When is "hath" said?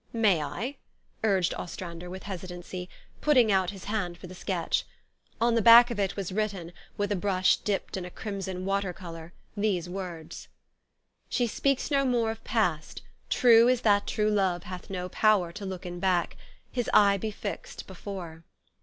14.63-14.89